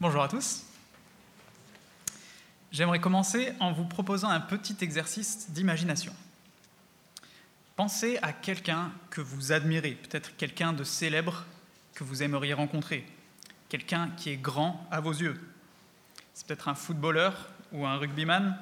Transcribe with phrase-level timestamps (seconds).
[0.00, 0.64] Bonjour à tous.
[2.72, 6.14] J'aimerais commencer en vous proposant un petit exercice d'imagination.
[7.76, 11.44] Pensez à quelqu'un que vous admirez, peut-être quelqu'un de célèbre
[11.92, 13.06] que vous aimeriez rencontrer,
[13.68, 15.38] quelqu'un qui est grand à vos yeux.
[16.32, 18.56] C'est peut-être un footballeur ou un rugbyman,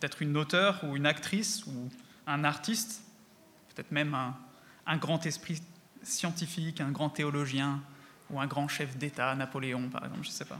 [0.00, 1.88] peut-être une auteure ou une actrice ou
[2.26, 3.04] un artiste,
[3.72, 4.36] peut-être même un,
[4.88, 5.62] un grand esprit
[6.02, 7.80] scientifique, un grand théologien,
[8.30, 10.58] ou un grand chef d'État, Napoléon par exemple, je ne sais pas.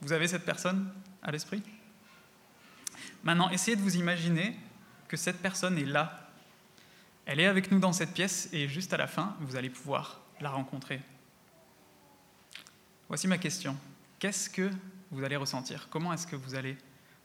[0.00, 0.90] Vous avez cette personne
[1.22, 1.62] à l'esprit?
[3.22, 4.58] Maintenant, essayez de vous imaginer
[5.08, 6.30] que cette personne est là.
[7.26, 10.20] Elle est avec nous dans cette pièce et juste à la fin, vous allez pouvoir
[10.40, 11.02] la rencontrer.
[13.08, 13.76] Voici ma question.
[14.18, 14.70] Qu'est-ce que
[15.10, 15.88] vous allez ressentir?
[15.90, 16.78] Comment est-ce que vous allez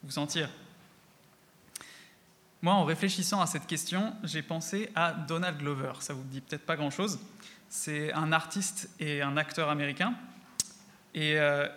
[0.03, 0.49] vous sentir?
[2.65, 5.93] Moi, en réfléchissant à cette question, j'ai pensé à Donald Glover.
[5.99, 7.19] Ça vous dit peut-être pas grand-chose.
[7.69, 10.15] C'est un artiste et un acteur américain.
[11.13, 11.67] Et euh,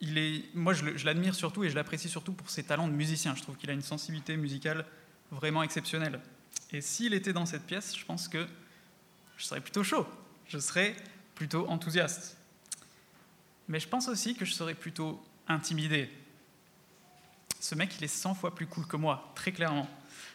[0.00, 3.34] il est, moi, je, l'admire surtout et je l'apprécie surtout pour ses talents de musicien.
[3.34, 4.86] Je trouve qu'il a une sensibilité musicale
[5.30, 6.18] vraiment exceptionnelle.
[6.70, 8.46] Et s'il était dans cette pièce, je pense que
[9.36, 10.06] je serais plutôt chaud.
[10.48, 10.96] Je serais
[11.34, 12.38] plutôt enthousiaste.
[13.68, 16.10] Mais je pense aussi que je serais plutôt intimidé.
[17.60, 19.90] Ce mec, il est 100 fois plus cool que moi, très clairement.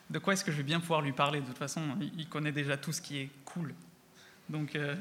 [0.10, 1.42] De quoi est-ce que je vais bien pouvoir lui parler?
[1.42, 1.82] De toute façon,
[2.18, 3.74] il connaît déjà tout ce qui est cool.
[4.50, 4.96] Donc, euh,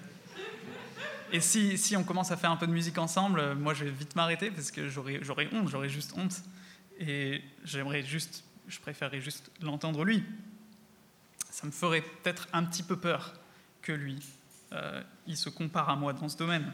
[1.33, 3.91] et si, on commence à faire un peu de musique ensemble, euh, moi je vais
[3.91, 6.43] vite m'arrêter parce que j'aurais honte, j'aurais juste honte.
[6.98, 10.25] Et j'aimerais juste, je préférerais juste l'entendre lui.
[11.51, 13.35] Ça me ferait peut-être un petit peu peur
[13.83, 14.20] que lui,
[14.73, 16.73] euh, il se compare à moi dans ce domaine.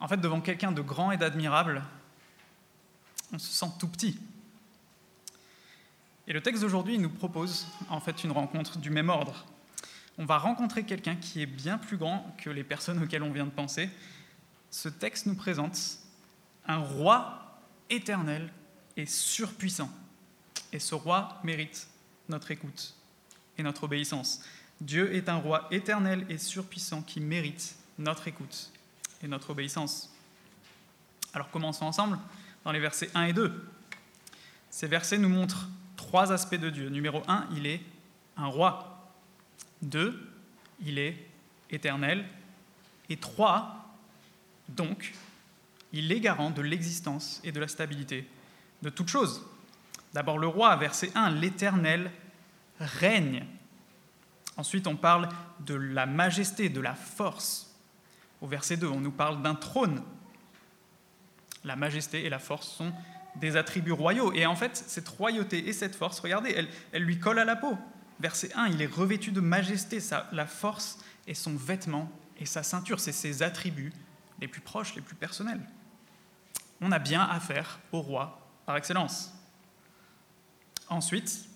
[0.00, 1.82] En fait, devant quelqu'un de grand et d'admirable,
[3.32, 4.18] on se sent tout petit.
[6.26, 9.46] Et le texte d'aujourd'hui nous propose en fait une rencontre du même ordre
[10.18, 13.46] on va rencontrer quelqu'un qui est bien plus grand que les personnes auxquelles on vient
[13.46, 13.88] de penser.
[14.70, 15.78] Ce texte nous présente
[16.66, 18.52] un roi éternel
[18.96, 19.90] et surpuissant.
[20.72, 21.88] Et ce roi mérite
[22.28, 22.94] notre écoute
[23.58, 24.42] et notre obéissance.
[24.80, 28.70] Dieu est un roi éternel et surpuissant qui mérite notre écoute
[29.22, 30.12] et notre obéissance.
[31.34, 32.18] Alors commençons ensemble
[32.64, 33.68] dans les versets 1 et 2.
[34.70, 35.68] Ces versets nous montrent
[36.12, 36.90] trois aspects de Dieu.
[36.90, 37.80] Numéro 1, il est
[38.36, 39.14] un roi.
[39.80, 40.30] Deux,
[40.84, 41.16] il est
[41.70, 42.26] éternel.
[43.08, 43.96] Et trois,
[44.68, 45.14] donc,
[45.90, 48.28] il est garant de l'existence et de la stabilité
[48.82, 49.42] de toutes choses.
[50.12, 52.10] D'abord le roi, verset 1, l'Éternel
[52.78, 53.46] règne.
[54.58, 55.30] Ensuite, on parle
[55.60, 57.74] de la majesté, de la force.
[58.42, 60.02] Au verset 2, on nous parle d'un trône.
[61.64, 62.92] La majesté et la force sont
[63.36, 64.32] des attributs royaux.
[64.32, 67.56] Et en fait, cette royauté et cette force, regardez, elles, elles lui collent à la
[67.56, 67.76] peau
[68.22, 72.62] verset 1, il est revêtu de majesté, sa, la force est son vêtement et sa
[72.62, 73.92] ceinture, c'est ses attributs
[74.40, 75.60] les plus proches, les plus personnels.
[76.80, 79.34] On a bien affaire au roi par excellence.
[80.88, 81.46] Ensuite,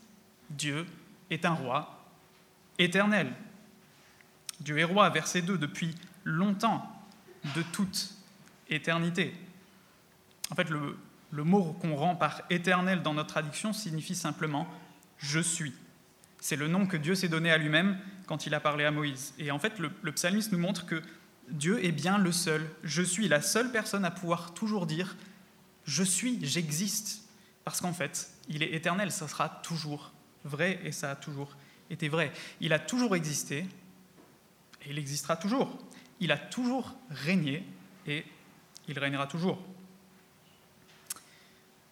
[0.51, 0.87] Dieu
[1.31, 2.05] est un roi
[2.79, 3.33] éternel.
[4.61, 5.95] Dieu est roi, verset 2, depuis
[6.25, 6.85] longtemps,
[7.55, 8.13] de toute
[8.69, 9.35] éternité.
[10.51, 10.97] En fait, le,
[11.37, 14.67] le mot qu'on rend par éternel dans notre traduction signifie simplement
[15.19, 15.75] je suis.
[16.41, 19.35] C'est le nom que Dieu s'est donné à lui-même quand il a parlé à Moïse.
[19.39, 21.03] Et en fait, le, psalmiste nous montre que
[21.51, 22.67] Dieu est bien le seul.
[22.85, 25.15] Je suis la seule personne à pouvoir toujours dire
[25.85, 27.23] je suis, j'existe.
[27.65, 30.13] Parce qu'en fait, il est éternel, ça sera toujours
[30.45, 31.55] vrai et ça a toujours
[31.91, 32.33] été vrai.
[32.61, 33.67] Il a toujours existé
[34.85, 35.77] et il existera toujours.
[36.19, 37.63] Il a toujours régné
[38.07, 38.25] et
[38.89, 39.63] il régnera toujours.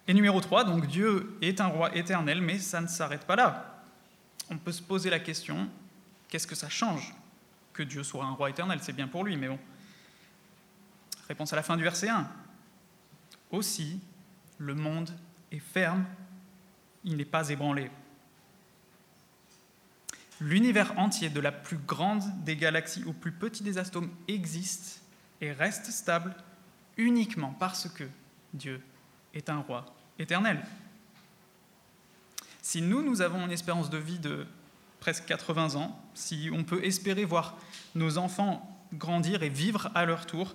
[0.06, 3.74] Et numéro 3, donc Dieu est un roi éternel, mais ça ne s'arrête pas là
[4.50, 5.68] on peut se poser la question,
[6.28, 7.14] qu'est-ce que ça change
[7.72, 8.78] que Dieu soit un roi éternel?
[8.82, 9.58] C'est bien pour lui, mais bon.
[11.28, 12.28] Réponse à la fin du verset 1.
[13.50, 14.00] Aussi,
[14.58, 15.10] le monde
[15.50, 16.04] est ferme,
[17.04, 17.90] il n'est pas ébranlé.
[20.40, 25.02] L'univers entier, de la plus grande des galaxies au plus petit des atomes, existe
[25.40, 26.34] et reste stable
[26.96, 28.04] uniquement parce que
[28.52, 28.80] Dieu
[29.34, 29.84] est un roi
[30.18, 30.64] éternel.
[32.62, 34.46] Si nous, nous avons une espérance de vie de
[35.00, 37.58] presque 80 ans, si on peut espérer voir
[37.94, 40.54] nos enfants grandir et vivre à leur tour,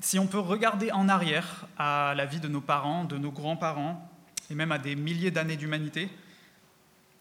[0.00, 4.10] si on peut regarder en arrière à la vie de nos parents, de nos grands-parents,
[4.50, 6.08] et même à des milliers d'années d'humanité,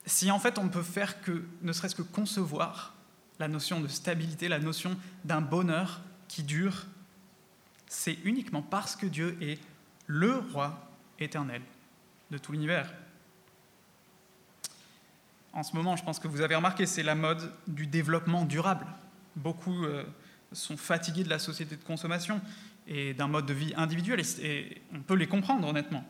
[0.05, 2.93] si en fait on peut faire que, ne serait-ce que concevoir
[3.39, 6.85] la notion de stabilité, la notion d'un bonheur qui dure,
[7.87, 9.59] c'est uniquement parce que Dieu est
[10.07, 10.89] le roi
[11.19, 11.61] éternel
[12.31, 12.91] de tout l'univers
[15.57, 18.85] en ce moment, je pense que vous avez remarqué, c'est la mode du développement durable.
[19.35, 20.03] Beaucoup euh,
[20.51, 22.39] sont fatigués de la société de consommation
[22.85, 26.05] et d'un mode de vie individualiste, et on peut les comprendre honnêtement.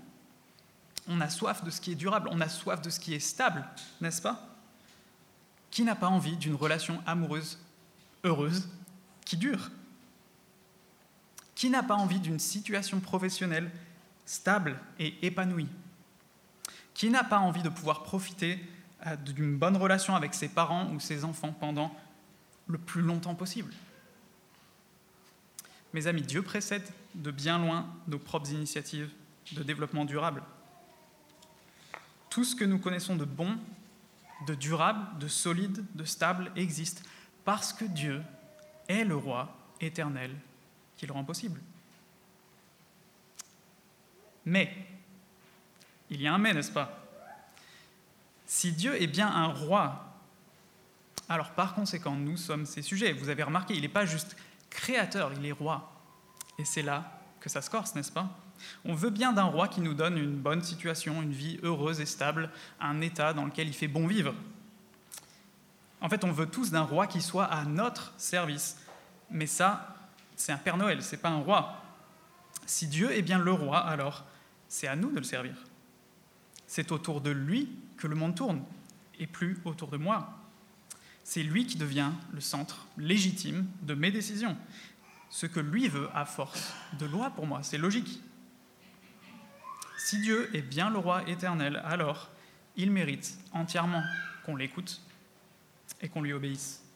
[1.07, 3.19] On a soif de ce qui est durable, on a soif de ce qui est
[3.19, 3.63] stable,
[4.01, 4.53] n'est-ce pas?
[5.71, 7.57] Qui n'a pas envie d'une relation amoureuse,
[8.25, 8.67] heureuse,
[9.23, 9.71] qui dure?
[11.57, 13.71] Qui n'a pas envie d'une situation professionnelle
[14.27, 15.67] stable et épanouie
[16.93, 18.63] Qui n'a pas envie de pouvoir profiter
[19.07, 21.95] euh, d'une bonne relation avec ses parents ou ses enfants pendant
[22.67, 23.73] le plus longtemps possible
[25.95, 29.09] Mes amis, Dieu précède de bien loin nos propres initiatives
[29.53, 30.43] de développement durable.
[32.29, 33.57] Tout ce que nous connaissons de bon,
[34.45, 37.03] de durable, de solide, de stable existe
[37.45, 38.21] parce que Dieu
[38.89, 40.35] est le roi éternel
[40.97, 41.61] qui le rend possible.
[44.45, 44.75] Mais,
[46.09, 47.03] il y a un mais, n'est-ce pas?
[48.45, 50.15] Si Dieu est bien un roi,
[51.29, 53.11] alors par conséquent, nous sommes ses sujets.
[53.11, 54.37] Vous avez remarqué, il n'est pas juste
[54.69, 55.91] créateur, il est roi.
[56.57, 58.29] Et c'est là que ça se corse, n'est-ce pas?
[58.85, 62.05] On veut bien d'un roi qui nous donne une bonne situation, une vie heureuse et
[62.05, 62.49] stable,
[62.79, 64.33] un état dans lequel il fait bon vivre.
[65.99, 68.77] En fait, on veut tous d'un roi qui soit à notre service.
[69.29, 69.96] Mais ça,
[70.37, 71.83] c'est un Père Noël, c'est pas un roi.
[72.65, 74.23] Si Dieu est bien le roi, alors
[74.69, 75.55] c'est à nous de le servir.
[76.67, 78.63] C'est autour de lui que le monde tourne,
[79.19, 80.37] et plus autour de moi.
[81.23, 84.55] C'est lui qui devient le centre légitime de mes décisions.
[85.29, 88.21] Ce que lui veut à force de loi pour moi, c'est logique.
[89.97, 92.29] Si Dieu est bien le roi éternel, alors
[92.75, 94.03] il mérite entièrement
[94.45, 95.01] qu'on l'écoute
[95.99, 96.86] et qu'on lui obéisse.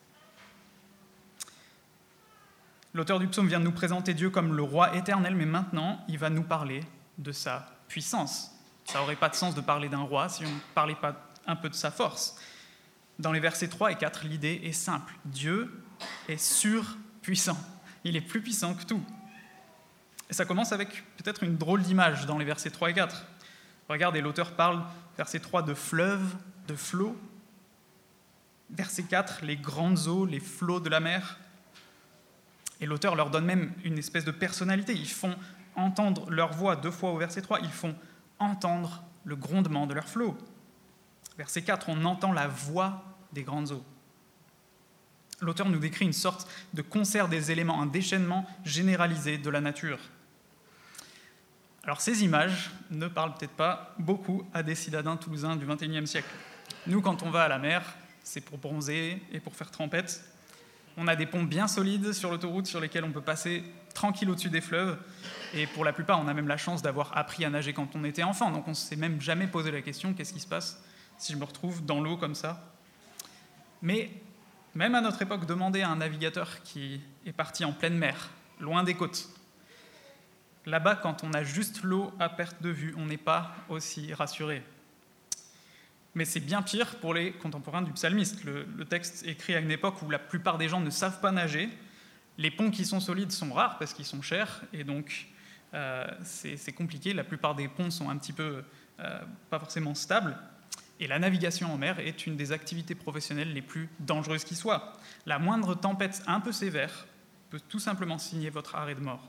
[2.94, 6.18] L'auteur du psaume vient de nous présenter Dieu comme le roi éternel, mais maintenant il
[6.18, 6.84] va nous parler
[7.18, 8.50] de sa puissance.
[8.84, 11.56] Ça n'aurait pas de sens de parler d'un roi si on ne parlait pas un
[11.56, 12.36] peu de sa force.
[13.18, 15.14] Dans les versets 3 et 4, l'idée est simple.
[15.24, 15.82] Dieu
[16.28, 17.58] est surpuissant.
[18.04, 19.02] Il est plus puissant que tout.
[20.28, 23.24] Et ça commence avec peut-être une drôle d'image dans les versets 3 et 4.
[23.88, 24.82] Regardez, l'auteur parle,
[25.16, 26.34] verset 3, de fleuves,
[26.66, 27.16] de flots.
[28.70, 31.38] Verset 4, les grandes eaux, les flots de la mer.
[32.82, 34.92] Et l'auteur leur donne même une espèce de personnalité.
[34.92, 35.36] Ils font
[35.76, 37.94] entendre leur voix deux fois au verset 3, ils font
[38.38, 40.36] entendre le grondement de leur flot.
[41.38, 43.84] Verset 4, on entend la voix des grandes eaux.
[45.40, 49.98] L'auteur nous décrit une sorte de concert des éléments, un déchaînement généralisé de la nature.
[51.84, 56.30] Alors ces images ne parlent peut-être pas beaucoup à des citadins toulousains du XXIe siècle.
[56.86, 57.82] Nous, quand on va à la mer,
[58.22, 60.24] c'est pour bronzer et pour faire trempette.
[60.96, 64.50] On a des ponts bien solides sur l'autoroute sur lesquels on peut passer tranquille au-dessus
[64.50, 64.98] des fleuves.
[65.54, 68.04] Et pour la plupart, on a même la chance d'avoir appris à nager quand on
[68.04, 68.50] était enfant.
[68.50, 70.82] Donc on ne s'est même jamais posé la question qu'est-ce qui se passe
[71.18, 72.72] si je me retrouve dans l'eau comme ça?
[73.80, 74.10] Mais
[74.74, 78.30] même à notre époque, demander à un navigateur qui est parti en pleine mer,
[78.60, 79.28] loin des côtes,
[80.66, 84.62] là-bas, quand on a juste l'eau à perte de vue, on n'est pas aussi rassuré.
[86.14, 88.44] Mais c'est bien pire pour les contemporains du psalmiste.
[88.44, 91.32] Le, le, texte écrit à une époque où la plupart des gens ne savent pas
[91.32, 91.70] nager.
[92.38, 95.28] Les ponts qui sont solides sont rares parce qu'ils sont chers et donc
[95.74, 97.14] euh, c'est compliqué.
[97.14, 98.62] La plupart des ponts sont un petit peu
[99.00, 99.20] euh,
[99.50, 100.36] pas forcément stables.
[101.00, 104.92] Et la navigation en mer est une des activités professionnelles les plus dangereuses qui soient.
[105.26, 107.06] La moindre tempête un peu sévère
[107.50, 109.28] peut tout simplement signer votre arrêt de mort.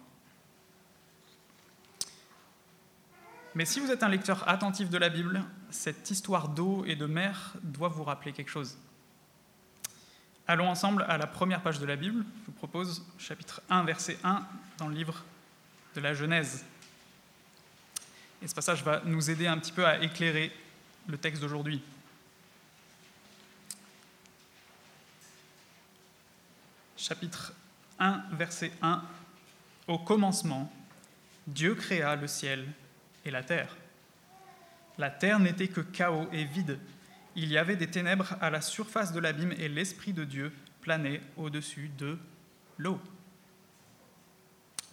[3.55, 7.05] Mais si vous êtes un lecteur attentif de la Bible, cette histoire d'eau et de
[7.05, 8.77] mer doit vous rappeler quelque chose.
[10.47, 12.23] Allons ensemble à la première page de la Bible.
[12.41, 14.45] Je vous propose chapitre 1, verset 1
[14.77, 15.23] dans le livre
[15.95, 16.63] de la Genèse.
[18.41, 20.51] Et ce passage va nous aider un petit peu à éclairer
[21.07, 21.81] le texte d'aujourd'hui.
[26.97, 27.53] Chapitre
[27.99, 29.01] 1, verset 1.
[29.87, 30.71] Au commencement,
[31.47, 32.67] Dieu créa le ciel
[33.25, 33.75] et la terre.
[34.97, 36.79] La terre n'était que chaos et vide.
[37.35, 41.21] Il y avait des ténèbres à la surface de l'abîme et l'Esprit de Dieu planait
[41.37, 42.17] au-dessus de
[42.77, 42.99] l'eau.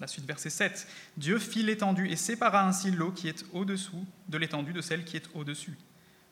[0.01, 0.89] La suite, verset 7.
[1.19, 5.17] Dieu fit l'étendue et sépara ainsi l'eau qui est au-dessous de l'étendue de celle qui
[5.17, 5.77] est au-dessus.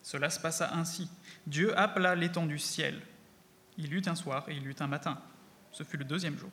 [0.02, 1.10] Cela se passa ainsi.
[1.46, 2.98] Dieu appela l'étendue ciel.
[3.76, 5.20] Il eut un soir et il eut un matin.
[5.70, 6.50] Ce fut le deuxième jour.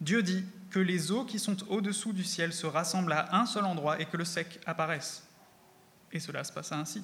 [0.00, 3.64] Dieu dit que les eaux qui sont au-dessous du ciel se rassemblent à un seul
[3.64, 5.27] endroit et que le sec apparaisse.
[6.12, 7.02] Et cela se passa ainsi.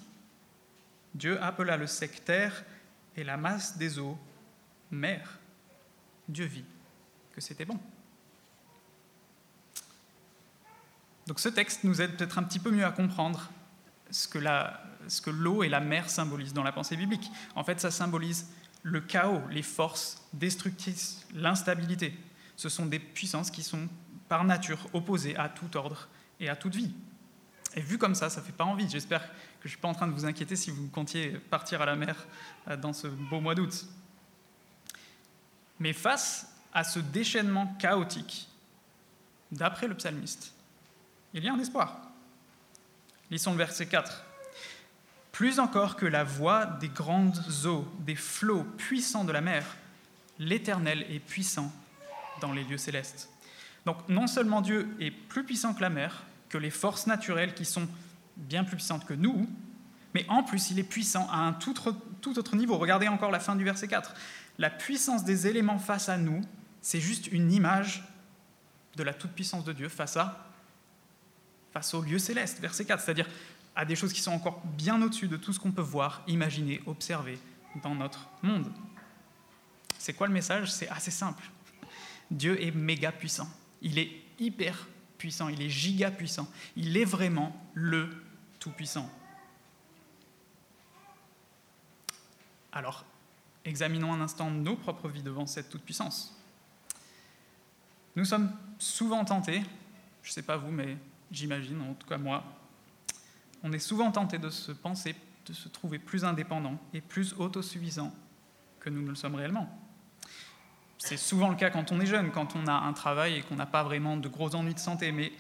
[1.15, 2.65] Dieu appela le sec terre
[3.17, 4.19] et la masse des eaux
[4.91, 5.39] mer.
[6.29, 6.65] Dieu vit
[7.33, 7.79] que c'était bon.
[11.27, 13.51] Donc ce texte nous aide peut-être un petit peu mieux à comprendre
[14.11, 17.31] ce que, l'eau et la mer symbolisent dans la pensée biblique.
[17.55, 18.47] En fait, ça symbolise
[18.83, 22.17] le chaos, les forces destructrices, l'instabilité.
[22.57, 23.89] Ce sont des puissances qui sont
[24.29, 26.09] par nature opposées à tout ordre
[26.41, 26.95] et à toute vie.
[27.75, 28.89] Et vu comme ça, ça ne fait pas envie.
[28.89, 31.83] J'espère que je ne suis pas en train de vous inquiéter si vous comptiez partir
[31.83, 32.17] à la mer
[32.69, 33.87] euh, dans ce beau mois d'août.
[35.81, 38.49] Mais face à ce déchaînement chaotique,
[39.51, 40.55] d'après le psalmiste,
[41.33, 42.01] il y a un espoir.
[43.31, 44.25] Lisons le verset 4.
[45.33, 49.65] Plus encore que la voix des grandes eaux, des flots puissants de la mer,
[50.39, 51.73] l'Éternel est puissant
[52.41, 53.31] dans les lieux célestes.
[53.85, 56.23] Donc non seulement Dieu est plus puissant que la mer,
[56.55, 57.89] que les forces naturelles qui sont
[58.37, 59.51] bien plus puissantes que nous,
[60.15, 61.75] mais en plus il est puissant à un tout
[62.29, 62.79] autre, niveau.
[62.79, 64.15] Regardez encore la fin du verset 4.
[64.59, 66.43] La puissance des éléments face à nous,
[66.81, 68.05] c'est juste une image
[68.95, 70.49] de la toute-puissance de Dieu face à
[71.73, 73.29] face au lieu céleste, verset 4, c'est-à-dire
[73.75, 76.81] à des choses qui sont encore bien au-dessus de tout ce qu'on peut voir, imaginer,
[76.87, 77.37] observer
[77.83, 78.71] dans notre monde.
[79.99, 80.71] C'est quoi le message?
[80.71, 81.51] C'est assez simple.
[82.31, 83.49] Dieu est méga puissant.
[83.83, 84.87] Il est hyper
[85.19, 86.49] puissant, il est giga puissant.
[86.77, 88.09] Il est vraiment le
[88.59, 89.11] Tout-Puissant.
[92.73, 93.05] Alors,
[93.65, 96.37] examinons un instant nos propres vies devant cette toute-puissance.
[98.17, 99.63] Nous sommes souvent tentés,
[100.23, 100.97] je ne sais pas vous, mais
[101.31, 102.45] j'imagine, en tout cas moi,
[103.63, 105.17] on est souvent tenté de se penser,
[105.47, 108.15] de se trouver plus indépendant et plus autosuffisant
[108.81, 109.84] que nous ne le sommes réellement.
[110.99, 113.57] C'est souvent le cas quand on est jeune, quand on a un travail et qu'on
[113.57, 115.33] n'a pas vraiment de gros ennuis de santé, mais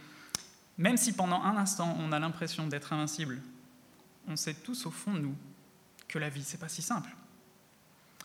[0.76, 3.40] même si pendant un instant on a l'impression d'être invincible,
[4.28, 5.36] on sait tous au fond de nous
[6.08, 7.10] que la vie, c'est pas si simple.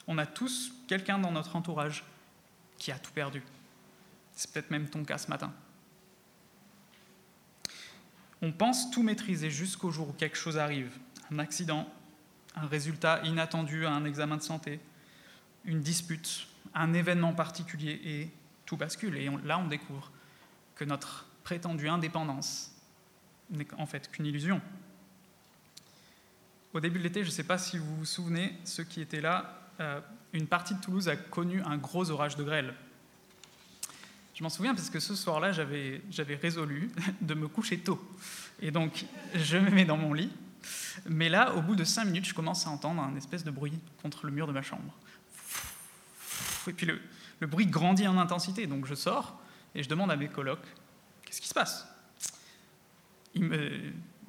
[0.07, 2.03] On a tous quelqu'un dans notre entourage
[2.77, 3.43] qui a tout perdu.
[4.33, 5.53] C'est peut-être même ton cas ce matin.
[8.41, 10.91] On pense tout maîtriser jusqu'au jour où quelque chose arrive,
[11.31, 11.87] un accident,
[12.55, 14.79] un résultat inattendu à un examen de santé,
[15.65, 18.29] une dispute, un événement particulier, et
[18.65, 19.15] tout bascule.
[19.17, 20.11] Et là, on découvre
[20.75, 22.71] que notre prétendue indépendance
[23.49, 24.61] n'est en fait qu'une illusion.
[26.73, 29.21] Au début de l'été, je ne sais pas si vous vous souvenez, ceux qui étaient
[29.21, 29.99] là, euh,
[30.33, 32.73] une partie de Toulouse a connu un gros orage de grêle.
[34.35, 36.01] Je m'en souviens parce que ce soir-là, j'avais,
[36.41, 37.99] résolu de me coucher tôt.
[38.61, 40.31] Et donc, je me mets dans mon lit.
[41.09, 43.73] Mais là, au bout de cinq minutes, je commence à entendre un espèce de bruit
[44.01, 44.93] contre le mur de ma chambre.
[46.67, 48.67] Et puis le, bruit grandit en intensité.
[48.67, 49.39] Donc je sors
[49.75, 50.65] et je demande à mes colocs
[51.25, 51.87] Qu'est-ce qui se passe?
[53.35, 53.69] Ils me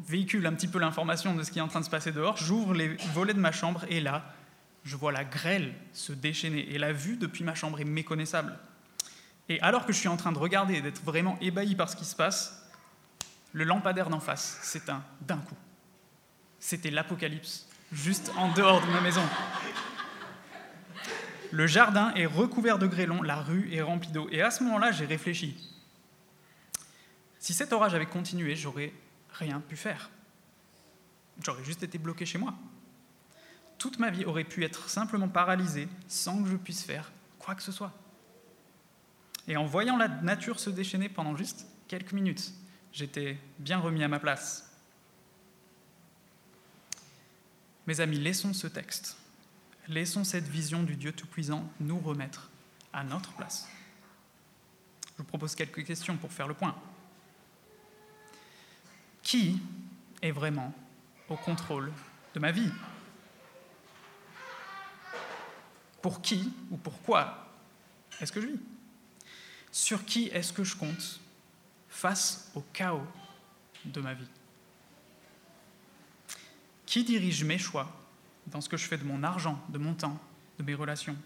[0.06, 2.36] véhiculent un petit peu l'information de ce qui est en train de se passer dehors.
[2.36, 4.34] J'ouvre les volets de ma chambre et là,
[4.84, 6.68] je vois la grêle se déchaîner.
[6.74, 8.58] Et la vue depuis ma chambre est méconnaissable.
[9.48, 11.96] Et alors que je suis en train de regarder et d'être vraiment ébahi par ce
[11.96, 12.70] qui se passe,
[13.52, 15.56] le lampadaire d'en face s'éteint d'un coup.
[16.58, 19.22] C'était l'apocalypse, juste en dehors de ma maison.
[21.52, 24.28] Le jardin est recouvert de grêlons, la rue est remplie d'eau.
[24.30, 25.56] Et à ce moment-là, j'ai réfléchi.
[27.38, 28.92] Si cet orage avait continué, j'aurais
[29.32, 30.10] rien pu faire.
[31.42, 32.54] J'aurais juste été bloqué chez moi.
[33.78, 37.62] Toute ma vie aurait pu être simplement paralysée sans que je puisse faire quoi que
[37.62, 37.92] ce soit.
[39.48, 42.52] Et en voyant la nature se déchaîner pendant juste quelques minutes,
[42.92, 44.70] j'étais bien remis à ma place.
[47.86, 49.16] Mes amis, laissons ce texte,
[49.90, 52.50] laissons cette vision du Dieu Tout-Puissant nous remettre
[52.92, 53.68] à notre place.
[55.12, 56.74] Je vous propose quelques questions pour faire le point.
[59.22, 59.60] Qui
[60.22, 60.72] est vraiment
[61.28, 61.92] au contrôle
[62.34, 62.70] de ma vie?
[66.00, 67.46] Pour qui ou pourquoi
[68.20, 68.60] est-ce que je vis?
[69.72, 71.20] Sur qui est-ce que je compte
[71.88, 73.06] face au chaos
[73.84, 74.28] de ma vie?
[76.86, 77.99] Qui dirige mes choix?
[78.46, 80.18] Dans ce que je fais de mon argent, de mon temps,
[80.58, 81.16] de mes relations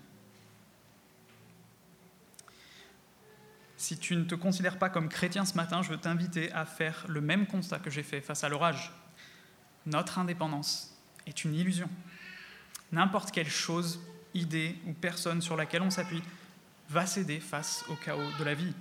[3.85, 7.04] Si tu ne te considères pas comme chrétien ce matin, je veux t'inviter à faire
[7.06, 8.90] le même constat que j'ai fait face à l'orage.
[9.85, 11.90] Notre indépendance est une illusion.
[12.92, 14.00] N'importe quelle chose,
[14.33, 16.23] idée ou personne sur laquelle on s'appuie
[16.88, 18.73] va céder face au chaos de la vie.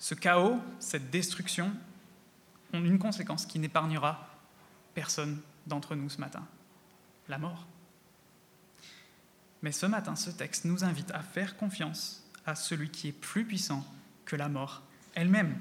[0.00, 1.72] Ce chaos, cette destruction,
[2.72, 4.28] ont une conséquence qui n'épargnera
[4.94, 6.44] personne d'entre nous ce matin,
[7.28, 7.66] la mort.
[9.62, 13.44] Mais ce matin, ce texte nous invite à faire confiance à celui qui est plus
[13.44, 13.84] puissant
[14.24, 14.82] que la mort
[15.14, 15.56] elle-même.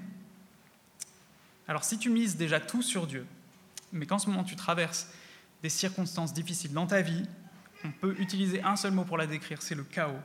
[1.68, 3.26] Alors si tu mises déjà tout sur Dieu,
[3.94, 5.10] mais qu'en ce moment tu traverses
[5.62, 7.24] des circonstances difficiles dans ta vie,
[7.86, 10.20] on peut utiliser un seul mot pour la décrire, c'est le chaos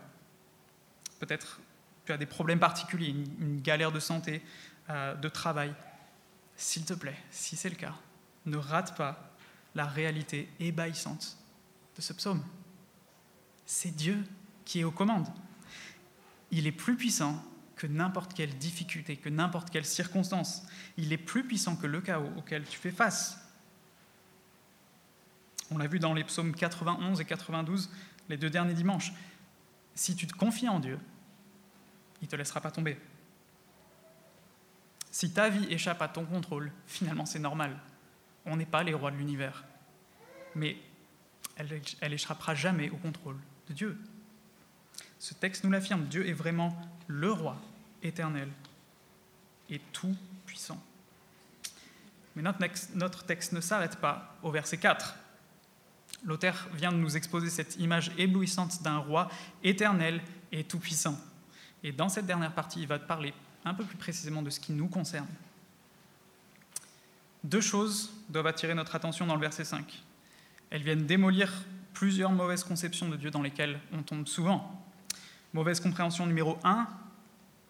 [1.19, 1.61] peut-être
[2.05, 4.43] tu as des problèmes particuliers, une, galère de santé,
[4.89, 5.75] euh, de travail.
[6.57, 7.95] S'il te plaît, si c'est le cas,
[8.47, 9.37] ne rate pas
[9.75, 11.39] la réalité ébahissante
[11.97, 12.43] de ce psaume.
[13.67, 14.25] c'est Dieu
[14.65, 15.29] qui est aux commandes.
[16.51, 17.43] Il est plus puissant
[17.77, 20.65] que n'importe quelle difficulté, que n'importe quelle circonstance.
[20.97, 23.39] Il est plus puissant que le chaos auquel tu fais face.
[25.71, 27.91] On l'a vu dans les psaumes 91 et 92,
[28.29, 29.13] les deux derniers dimanches.
[29.95, 30.99] Si tu te confies en Dieu,
[32.21, 32.99] il ne te laissera pas tomber.
[35.11, 37.79] Si ta vie échappe à ton contrôle, finalement c'est normal.
[38.49, 39.65] On n'est pas les rois de l'univers.
[40.55, 40.77] Mais
[41.57, 43.37] elle, elle échappera jamais au contrôle
[43.69, 43.99] de Dieu.
[45.19, 46.77] Ce texte nous l'affirme, Dieu est vraiment
[47.07, 47.57] le roi
[48.03, 48.49] éternel
[49.69, 50.83] et tout puissant.
[52.37, 52.43] Mais
[52.95, 55.17] notre texte ne s'arrête pas au verset 4.
[56.25, 59.29] L'auteur vient de nous exposer cette image éblouissante d'un roi
[59.63, 60.21] éternel
[60.53, 61.19] et tout-puissant.
[61.83, 64.73] Et dans cette dernière partie, il va parler un peu plus précisément de ce qui
[64.73, 65.29] nous concerne.
[67.45, 70.03] Deux choses doivent attirer notre attention dans le verset 5.
[70.71, 71.53] Elles viennent démolir
[71.95, 74.85] plusieurs mauvaises conceptions de Dieu dans lesquelles on tombe souvent.
[75.53, 76.87] Mauvaise compréhension numéro 1,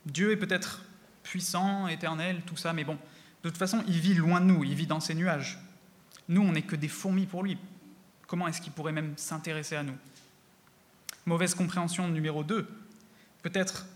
[0.07, 0.83] Dieu est peut-être
[1.23, 2.99] puissant, éternel, tout ça, mais bon,
[3.43, 5.59] de toute façon, il vit loin de nous, il vit dans ses nuages.
[6.29, 7.57] Nous, on n'est que des fourmis pour lui.
[8.27, 9.97] Comment est-ce qu'il pourrait même s'intéresser à nous?
[11.25, 12.67] Mauvaise compréhension numéro 2,
[13.43, 13.87] peut-être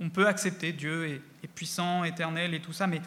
[0.00, 3.00] on peut accepter Dieu est, puissant, éternel et tout ça, mais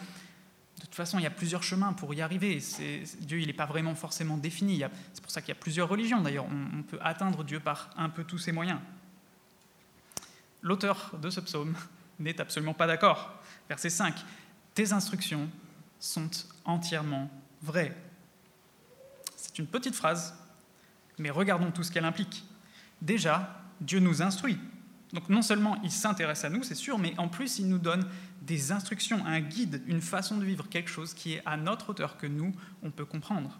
[0.86, 2.60] toute façon, il y a plusieurs chemins pour y arriver.
[3.22, 4.84] Dieu, il n'est pas vraiment forcément défini.
[5.14, 6.46] C'est pour ça qu'il y a plusieurs religions, d'ailleurs.
[6.46, 8.80] On, peut atteindre Dieu par un peu tous ses moyens.
[10.62, 11.76] L'auteur de ce psaume
[12.20, 13.42] n'est absolument pas d'accord.
[13.68, 14.16] Verset 5.
[14.74, 15.50] Tes instructions
[16.00, 16.30] sont
[16.66, 17.30] entièrement
[17.62, 17.96] vraies.
[19.36, 20.38] C'est une petite phrase,
[21.18, 22.44] mais regardons tout ce qu'elle implique.
[23.02, 24.60] Déjà, Dieu nous instruit.
[25.14, 28.06] Donc non seulement il s'intéresse à nous, c'est sûr, mais en plus il nous donne
[28.46, 32.18] des instructions, un guide, une façon de vivre, quelque chose qui est à notre hauteur,
[32.18, 33.60] que nous, on peut comprendre.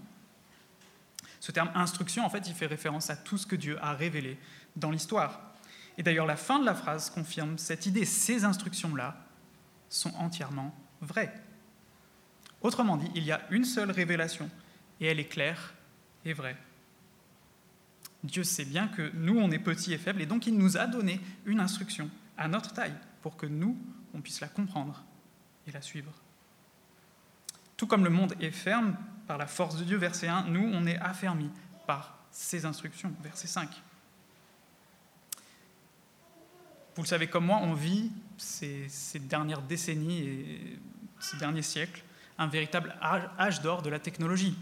[1.40, 4.38] Ce terme instruction, en fait, il fait référence à tout ce que Dieu a révélé
[4.76, 5.54] dans l'histoire.
[5.98, 8.06] Et d'ailleurs, la fin de la phrase confirme cette idée.
[8.06, 9.18] Ces instructions-là
[9.90, 11.34] sont entièrement vraies.
[12.62, 14.50] Autrement dit, il y a une seule révélation,
[15.00, 15.74] et elle est claire
[16.26, 16.58] et vraie.
[18.24, 20.88] Dieu sait bien que nous, on est petits et faibles, et donc il nous a
[20.88, 22.96] donné une instruction à notre taille
[23.26, 23.76] pour que nous,
[24.14, 25.04] on puisse la comprendre
[25.66, 26.12] et la suivre.
[27.76, 30.86] Tout comme le monde est ferme par la force de Dieu, verset 1, nous, on
[30.86, 31.50] est affermis
[31.88, 33.68] par ses instructions, verset 5.
[36.96, 40.80] Vous le savez comme moi, on vit ces, ces dernières décennies et
[41.20, 42.04] ces derniers siècles
[42.38, 44.56] un véritable âge d'or de la technologie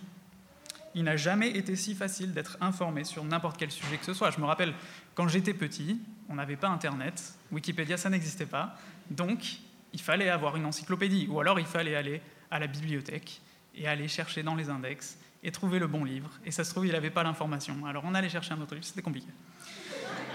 [0.96, 4.32] il n'a jamais été si facile d'être informé sur n'importe quel sujet que ce soit.
[4.32, 4.74] Je me rappelle,
[5.16, 8.78] quand j'étais petit, on n'avait pas Internet, Wikipédia, ça n'existait pas,
[9.10, 9.58] donc
[9.94, 13.42] il fallait avoir une encyclopédie, ou alors il fallait aller à la bibliothèque
[13.76, 16.30] et aller chercher dans les index et trouver le bon livre.
[16.46, 17.86] Et ça se trouve, il n'avait pas l'information.
[17.86, 19.28] Alors on allait chercher un autre livre, c'était compliqué.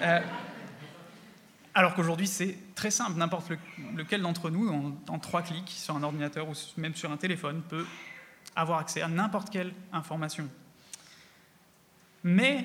[0.02, 0.20] Euh,
[1.74, 3.18] alors qu'aujourd'hui, c'est très simple.
[3.18, 3.52] N'importe
[3.94, 7.62] lequel d'entre nous, en, en, trois clics sur un ordinateur ou même sur un téléphone,
[7.68, 7.86] peut
[8.56, 10.48] avoir accès à n'importe quelle information.
[12.24, 12.64] Mais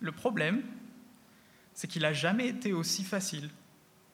[0.00, 0.62] le problème,
[1.74, 3.48] c'est qu'il n'a jamais été aussi facile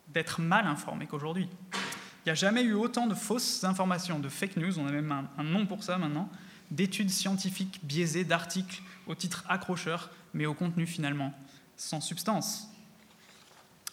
[0.09, 1.49] d'être mal informé qu'aujourd'hui.
[1.73, 5.29] Il n'y a jamais eu autant de fausses informations, de fake news, on a même
[5.37, 6.29] un, nom pour ça maintenant,
[6.71, 11.33] d'études scientifiques biaisées, d'articles au titre accrocheur, mais au contenu finalement
[11.77, 12.69] sans substance.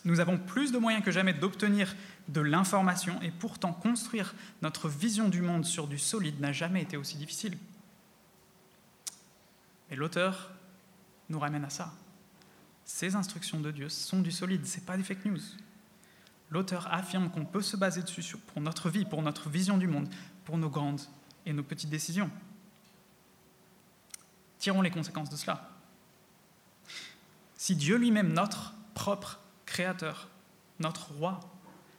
[0.04, 1.96] Nous avons plus de moyens que jamais d'obtenir
[2.28, 6.98] de l'information et pourtant construire notre vision du monde sur du solide n'a jamais été
[6.98, 7.58] aussi difficile.
[9.92, 10.52] Et l'auteur
[11.30, 11.94] nous ramène à ça.
[12.86, 15.42] Ces instructions de Dieu sont du solide, ce n'est pas des fake news.
[16.52, 20.08] L'auteur affirme qu'on peut se baser dessus pour notre vie, pour notre vision du monde,
[20.46, 21.02] pour nos grandes
[21.46, 22.30] et nos petites décisions.
[24.60, 25.70] Tirons les conséquences de cela.
[27.58, 30.30] Si Dieu lui-même, notre propre Créateur,
[30.80, 31.40] notre roi,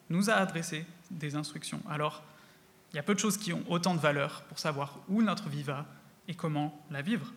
[0.09, 1.83] nous a adressé des instructions.
[1.88, 2.22] Alors,
[2.92, 5.49] il y a peu de choses qui ont autant de valeur pour savoir où notre
[5.49, 5.85] vie va
[6.29, 7.33] et comment la vivre.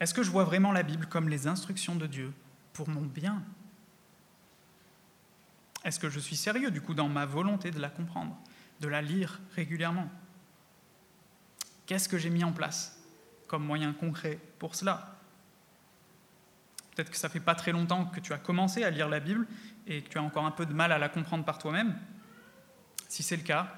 [0.00, 2.32] Est-ce que je vois vraiment la Bible comme les instructions de Dieu
[2.72, 3.42] pour mon bien?
[5.84, 8.36] Est-ce que je suis sérieux du coup dans ma volonté de la comprendre,
[8.80, 10.10] de la lire régulièrement?
[11.86, 13.02] Qu'est-ce que j'ai mis en place
[13.46, 15.16] comme moyen concret pour cela?
[16.94, 19.46] Peut-être que ça fait pas très longtemps que tu as commencé à lire la Bible
[19.86, 21.96] et que tu as encore un peu de mal à la comprendre par toi-même.
[23.08, 23.72] Si c'est le cas,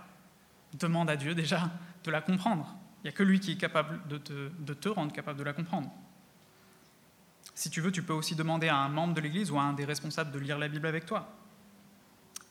[0.74, 1.70] demande à Dieu déjà
[2.02, 2.74] de la comprendre.
[2.98, 5.44] Il n'y a que lui qui est capable de te, de te rendre capable de
[5.44, 5.94] la comprendre.
[7.60, 9.74] Si tu veux, tu peux aussi demander à un membre de l'Église ou à un
[9.74, 11.30] des responsables de lire la Bible avec toi.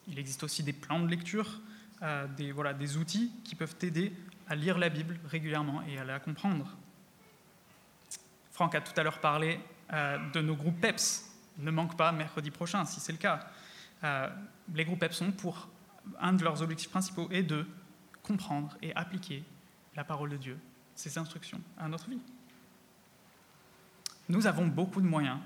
[0.08, 1.62] Il existe aussi des plans de lecture,
[2.04, 4.14] euh, des, voilà, des outils qui peuvent t'aider
[4.48, 6.78] à lire la Bible régulièrement et à la comprendre.
[8.52, 9.60] Franck a tout à l'heure parlé
[9.94, 13.48] euh, de nos groupes PEPS ne manque pas mercredi prochain, si c'est le cas.
[14.04, 14.30] Euh,
[14.76, 15.70] les groupes PEPS sont pour
[16.20, 17.66] un de leurs objectifs principaux est de
[18.22, 19.44] comprendre et appliquer
[19.96, 20.60] la parole de Dieu,
[20.94, 22.22] ses instructions à notre vie.
[24.30, 25.40] Nous avons beaucoup de moyens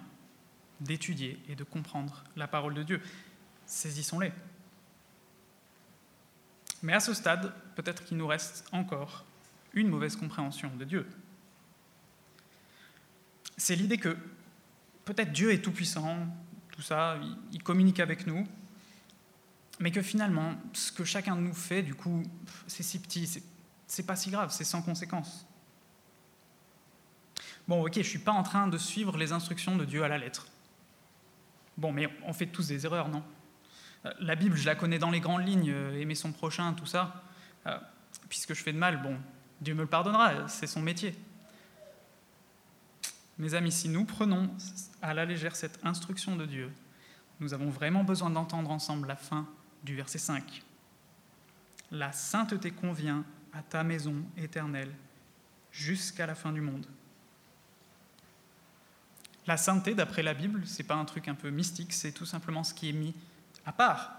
[0.81, 3.01] d'étudier et de comprendre la parole de Dieu.
[3.65, 4.33] Saisissons-les.
[6.81, 9.25] Mais à ce stade, peut-être qu'il nous reste encore
[9.73, 11.07] une mauvaise compréhension de Dieu.
[13.55, 14.17] C'est l'idée que
[15.05, 16.27] peut-être Dieu est tout-puissant,
[16.71, 17.17] tout ça,
[17.53, 18.45] il communique avec nous,
[19.79, 22.23] mais que finalement, ce que chacun de nous fait, du coup,
[22.67, 23.29] c'est si petit,
[23.87, 25.45] c'est pas si grave, c'est sans conséquence.
[27.67, 30.07] Bon, ok, je ne suis pas en train de suivre les instructions de Dieu à
[30.07, 30.47] la lettre.
[31.77, 33.23] Bon, mais on fait tous des erreurs, non?
[34.05, 36.85] Euh, La Bible, je la connais dans les grandes lignes, euh, aimer son prochain, tout
[36.85, 37.23] ça.
[37.65, 37.77] Euh,
[38.27, 39.17] puisque je fais de mal, bon,
[39.61, 41.15] Dieu me le pardonnera, c'est son métier.
[43.37, 44.49] Mes amis, si nous prenons
[45.01, 46.71] à la légère cette instruction de Dieu,
[47.39, 49.47] nous avons vraiment besoin d'entendre ensemble la fin
[49.83, 50.63] du verset 5.
[51.91, 53.23] La sainteté convient
[53.53, 54.91] à ta maison éternelle
[55.71, 56.85] jusqu'à la fin du monde.
[59.45, 62.25] La sainteté, d'après la Bible, ce n'est pas un truc un peu mystique, c'est tout
[62.25, 63.13] simplement ce qui est mis
[63.65, 64.13] à part.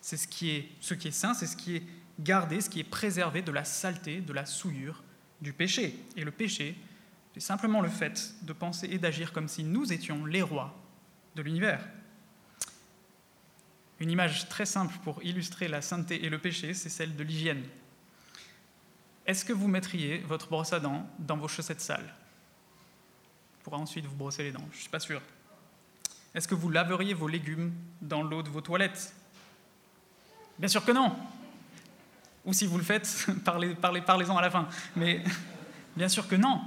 [0.00, 1.82] C'est ce qui est, ce qui est saint, c'est ce qui est
[2.20, 5.02] gardé, ce qui est préservé de la saleté, de la souillure,
[5.40, 5.98] du péché.
[6.16, 6.76] Et le péché,
[7.34, 10.74] c'est simplement le fait de penser et d'agir comme si nous étions les rois
[11.34, 11.86] de l'univers.
[13.98, 17.62] Une image très simple pour illustrer la sainteté et le péché, c'est celle de l'hygiène.
[19.26, 22.14] Est-ce que vous mettriez votre brosse à dents dans vos chaussettes sales?
[23.66, 25.20] Pour ensuite vous brosser les dents Je ne suis pas sûr.
[26.36, 29.12] Est-ce que vous laveriez vos légumes dans l'eau de vos toilettes?
[30.56, 31.16] Bien sûr que non.
[32.44, 34.68] Ou si vous le faites, parlez, parlez, parlez-en à la fin.
[34.94, 35.24] Mais
[35.96, 36.60] bien sûr que non.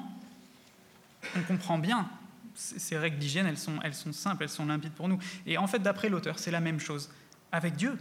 [1.38, 2.09] On comprend bien.
[2.53, 5.19] Ces règles d'hygiène, elles sont, elles sont simples, elles sont limpides pour nous.
[5.45, 7.09] Et en fait, d'après l'auteur, c'est la même chose
[7.53, 7.97] avec Dieu.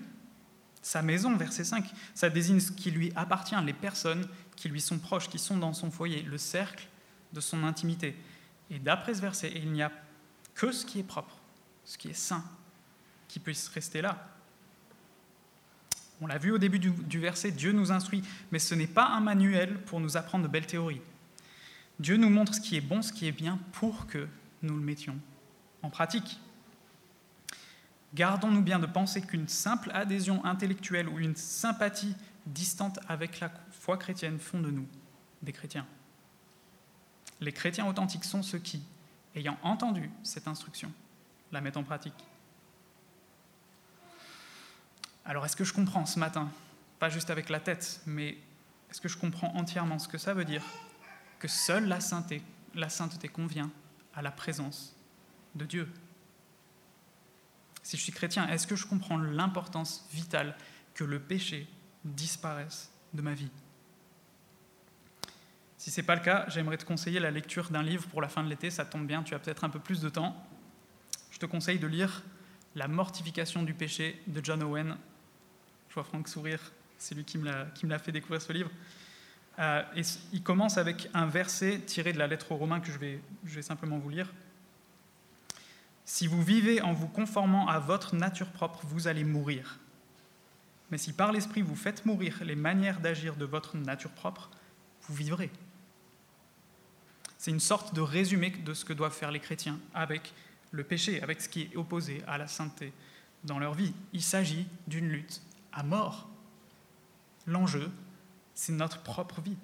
[0.82, 1.84] Sa maison, verset 5,
[2.16, 5.72] ça désigne ce qui lui appartient, les personnes qui lui sont proches, qui sont dans
[5.72, 6.88] son foyer, le cercle
[7.32, 8.16] de son intimité.
[8.70, 9.92] Et d'après ce verset, il n'y a
[10.54, 11.36] que ce qui est propre,
[11.84, 12.44] ce qui est saint,
[13.28, 14.28] qui puisse rester là.
[16.20, 19.06] On l'a vu au début du, du, verset, Dieu nous instruit, mais ce n'est pas
[19.06, 21.00] un manuel pour nous apprendre de belles théories.
[22.00, 24.26] Dieu nous montre ce qui est bon, ce qui est bien, pour que
[24.62, 25.18] nous le mettions
[25.82, 26.40] en pratique.
[28.14, 32.14] Gardons-nous bien de penser qu'une simple adhésion intellectuelle ou une sympathie
[32.46, 34.86] distante avec la foi chrétienne font de nous
[35.42, 35.86] des chrétiens.
[37.40, 38.82] Les chrétiens authentiques sont ceux qui,
[39.34, 40.92] ayant entendu cette instruction,
[41.52, 42.24] la mettent en pratique.
[45.24, 46.50] Alors est-ce que je comprends ce matin,
[46.98, 48.38] pas juste avec la tête, mais
[48.90, 50.62] est-ce que je comprends entièrement ce que ça veut dire?
[51.38, 52.42] Que seule la sainteté,
[52.74, 53.70] la sainteté convient
[54.14, 54.96] à la présence
[55.54, 55.88] de Dieu.
[57.82, 60.56] Si je suis chrétien, est-ce que je comprends l'importance vitale
[60.94, 61.68] que le péché
[62.04, 63.50] disparaisse de ma vie?
[65.78, 68.28] Si ce n'est pas le cas, j'aimerais te conseiller la lecture d'un livre pour la
[68.28, 68.68] fin de l'été.
[68.68, 70.36] Ça tombe bien, tu as peut-être un peu plus de temps.
[71.30, 72.24] Je te conseille de lire
[72.74, 74.96] La mortification du péché de John Owen.
[75.88, 76.60] Je vois Franck sourire,
[76.98, 78.70] c'est lui qui me l'a fait découvrir ce livre.
[79.60, 79.82] Euh,
[80.32, 83.98] il commence avec un verset tiré de la lettre aux Romains que je vais simplement
[83.98, 84.32] vous lire.
[86.04, 89.78] Si vous vivez en vous conformant à votre nature propre, vous allez mourir.
[90.90, 94.50] Mais si par l'Esprit vous faites mourir les manières d'agir de votre nature propre,
[95.02, 95.50] vous vivrez.
[97.38, 100.34] C'est une sorte de résumé de ce que doivent faire les chrétiens avec
[100.72, 102.92] le péché, avec ce qui est opposé à la sainteté
[103.44, 103.94] dans leur vie.
[104.12, 105.40] Il s'agit d'une lutte
[105.72, 106.28] à mort.
[107.46, 107.90] L'enjeu,
[108.54, 109.56] c'est notre propre vie.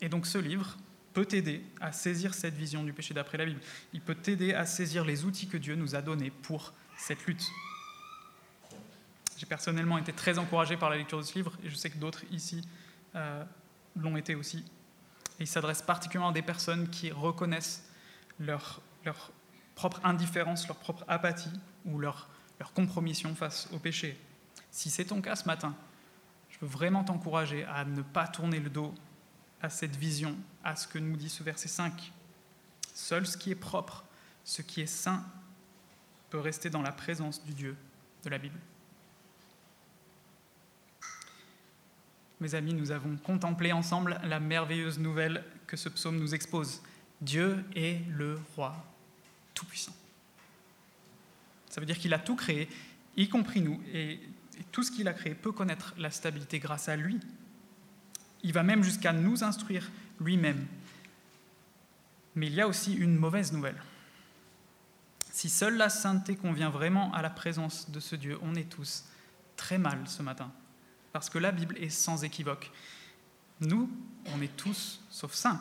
[0.00, 0.76] Et donc ce livre,
[1.14, 3.60] peut t'aider à saisir cette vision du péché d'après la Bible.
[3.92, 7.46] Il peut t'aider à saisir les outils que Dieu nous a donnés pour cette lutte.
[9.38, 11.98] J'ai personnellement été très encouragé par la lecture de ce livre et je sais que
[11.98, 12.66] d'autres ici
[13.14, 13.44] euh,
[13.96, 14.64] l'ont été aussi.
[15.40, 17.84] Il s'adresse particulièrement à des personnes qui reconnaissent
[18.38, 19.32] leur, leur
[19.74, 21.52] propre indifférence, leur propre apathie
[21.84, 24.18] ou leur, leur compromission face au péché.
[24.70, 25.74] Si c'est ton cas ce matin,
[26.50, 28.94] je veux vraiment t'encourager à ne pas tourner le dos
[29.60, 32.12] à cette vision, à ce que nous dit ce verset 5.
[32.94, 34.04] Seul ce qui est propre,
[34.44, 35.24] ce qui est saint,
[36.30, 37.76] peut rester dans la présence du Dieu
[38.24, 38.58] de la Bible.
[42.44, 46.82] Mes amis, nous avons contemplé ensemble la merveilleuse nouvelle que ce psaume nous expose.
[47.22, 48.76] Dieu est le roi
[49.54, 49.94] tout-puissant.
[51.70, 52.68] Ça veut dire qu'il a tout créé,
[53.16, 54.20] y compris nous, et,
[54.72, 57.18] tout ce qu'il a créé peut connaître la stabilité grâce à lui,
[58.42, 60.66] il va même jusqu'à nous instruire lui-même.
[62.34, 63.80] Mais il y a aussi une mauvaise nouvelle.
[65.32, 69.06] Si seule la sainteté convient vraiment à la présence de ce Dieu, on est tous
[69.56, 70.52] très mal ce matin,
[71.14, 72.72] parce que la Bible est sans équivoque.
[73.60, 73.88] Nous,
[74.34, 75.60] on est tous sauf saints.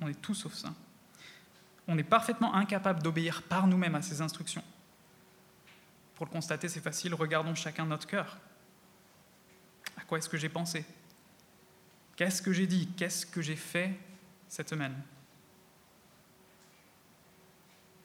[0.00, 0.74] On est tous sauf saints.
[1.86, 4.64] On est parfaitement incapable d'obéir par nous-mêmes à ses instructions.
[6.14, 8.38] Pour le constater, c'est facile, regardons chacun notre cœur.
[9.98, 10.86] À quoi est-ce que j'ai pensé?
[12.16, 12.88] Qu'est-ce que j'ai dit?
[12.96, 13.94] Qu'est-ce que j'ai fait
[14.48, 14.94] cette semaine?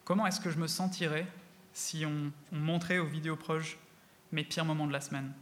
[0.04, 1.26] Comment est-ce que je me sentirais
[1.72, 3.78] si on, on montrait aux vidéos proches
[4.32, 5.32] mes pires moments de la semaine?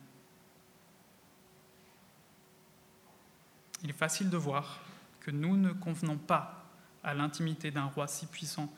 [3.83, 4.81] Il est facile de voir
[5.21, 6.67] que nous ne convenons pas
[7.05, 8.73] à l'intimité d'un roi si puissant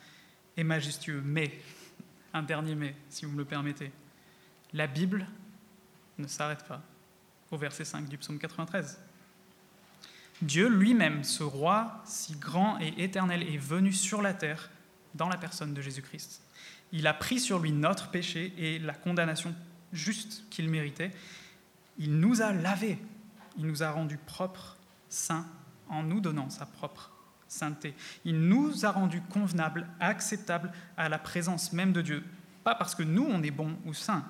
[0.57, 1.23] et majestueux.
[1.25, 1.61] Mais,
[2.33, 3.93] un dernier mais, si vous me le permettez,
[4.73, 5.27] la Bible
[6.19, 6.83] ne s'arrête pas
[7.51, 8.99] au verset 5 du psaume 93.
[10.43, 14.71] Dieu lui-même, ce roi si grand et éternel, est venu sur la terre
[15.15, 16.43] dans la personne de Jésus-Christ.
[16.93, 19.55] Il a pris sur lui notre péché et la condamnation
[19.93, 21.13] juste qu'il méritait.
[21.99, 22.99] Il nous a lavés,
[23.57, 24.74] il nous a rendus propres,
[25.15, 25.47] saints,
[25.89, 27.13] en nous donnant sa propre
[27.49, 27.95] sainteté.
[28.25, 32.25] Il nous a rendus convenables, acceptables à la présence même de Dieu.
[32.65, 34.25] Pas parce que nous, on est bons ou saints,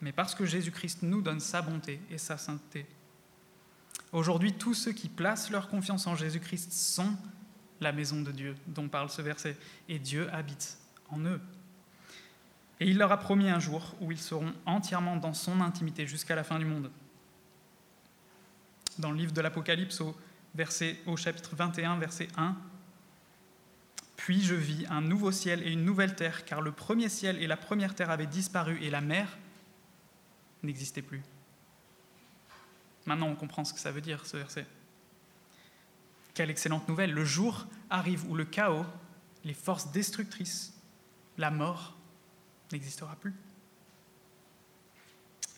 [0.00, 2.86] mais parce que Jésus-Christ nous donne sa bonté et sa sainteté.
[4.12, 7.16] Aujourd'hui, tous ceux qui placent leur confiance en Jésus-Christ sont
[7.80, 9.56] la maison de Dieu dont parle ce verset,
[9.88, 10.78] et Dieu habite
[11.10, 11.40] en eux.
[12.78, 16.34] Et il leur a promis un jour où ils seront entièrement dans son intimité jusqu'à
[16.34, 16.90] la fin du monde.
[18.98, 22.56] Dans le livre de l'Apocalypse, au, chapitre 21, verset 1,
[24.16, 27.46] Puis je vis un nouveau ciel et une nouvelle terre, car le premier ciel et
[27.46, 29.28] la première terre avaient disparu et la mer
[30.62, 31.22] n'existait plus.
[33.04, 34.66] Maintenant, on comprend ce que ça veut dire, ce verset.
[36.34, 37.12] Quelle excellente nouvelle.
[37.12, 38.84] Le jour arrive où le chaos,
[39.44, 40.74] les forces destructrices,
[41.38, 41.96] la mort
[42.72, 43.34] n'existera plus.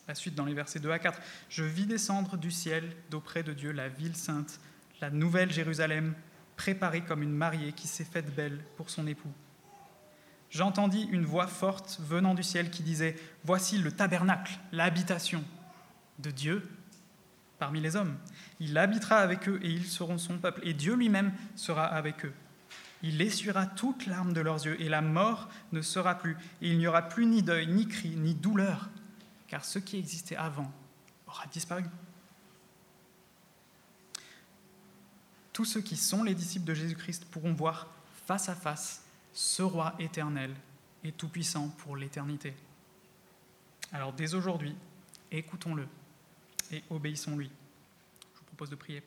[0.09, 1.21] La suite dans les versets 2 à 4.
[1.51, 4.59] Je vis descendre du ciel d'auprès de Dieu la ville sainte,
[5.03, 6.14] la nouvelle Jérusalem,
[6.57, 9.31] préparée comme une mariée qui s'est faite belle pour son époux.
[10.51, 15.44] J'entendis une voix forte venant du ciel qui disait, Voici le tabernacle, l'habitation
[16.21, 16.66] de Dieu
[17.59, 18.16] parmi les hommes.
[18.61, 22.33] Il habitera avec eux et ils seront son peuple, et Dieu lui-même sera avec eux.
[23.03, 26.79] Il essuiera toute larme de leurs yeux, et la mort ne sera plus, et il
[26.79, 28.88] n'y aura plus ni deuil, ni cri, ni douleur,
[29.49, 30.71] car ce qui existait avant
[31.27, 31.85] aura disparu.
[35.53, 37.89] Tous ceux qui sont les disciples de Jésus-Christ pourront voir
[38.27, 40.55] face à face ce roi éternel
[41.03, 42.55] et tout-puissant pour l'éternité.
[43.93, 44.77] Alors dès aujourd'hui,
[45.33, 45.89] écoutons-le
[46.71, 47.51] et obéissons-lui.
[48.35, 49.03] Je vous propose de prier.